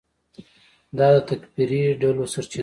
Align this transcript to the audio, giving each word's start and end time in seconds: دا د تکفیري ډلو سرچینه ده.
دا 0.97 1.07
د 1.15 1.17
تکفیري 1.29 1.81
ډلو 2.01 2.23
سرچینه 2.33 2.59
ده. 2.59 2.59